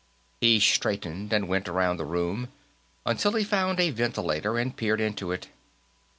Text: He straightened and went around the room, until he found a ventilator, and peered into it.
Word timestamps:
He 0.39 0.59
straightened 0.59 1.31
and 1.31 1.47
went 1.47 1.67
around 1.67 1.97
the 1.97 2.05
room, 2.05 2.49
until 3.05 3.33
he 3.33 3.43
found 3.43 3.79
a 3.79 3.91
ventilator, 3.91 4.57
and 4.57 4.75
peered 4.75 4.99
into 4.99 5.31
it. 5.31 5.49